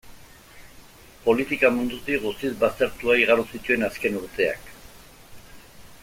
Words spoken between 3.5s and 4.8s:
zituen azken urteak.